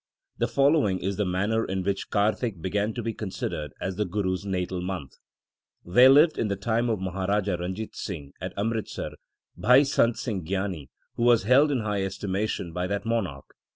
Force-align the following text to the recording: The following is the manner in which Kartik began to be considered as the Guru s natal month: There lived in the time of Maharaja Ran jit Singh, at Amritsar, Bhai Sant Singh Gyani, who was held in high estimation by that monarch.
The 0.39 0.47
following 0.47 0.97
is 0.97 1.17
the 1.17 1.27
manner 1.27 1.63
in 1.63 1.83
which 1.83 2.09
Kartik 2.09 2.59
began 2.59 2.91
to 2.95 3.03
be 3.03 3.13
considered 3.13 3.71
as 3.79 3.97
the 3.97 4.03
Guru 4.03 4.33
s 4.33 4.43
natal 4.45 4.81
month: 4.81 5.17
There 5.85 6.09
lived 6.09 6.39
in 6.39 6.47
the 6.47 6.55
time 6.55 6.89
of 6.89 6.99
Maharaja 6.99 7.57
Ran 7.57 7.75
jit 7.75 7.95
Singh, 7.95 8.33
at 8.41 8.51
Amritsar, 8.57 9.11
Bhai 9.55 9.83
Sant 9.83 10.17
Singh 10.17 10.43
Gyani, 10.43 10.89
who 11.17 11.23
was 11.23 11.43
held 11.43 11.71
in 11.71 11.81
high 11.81 12.03
estimation 12.03 12.73
by 12.73 12.87
that 12.87 13.05
monarch. 13.05 13.53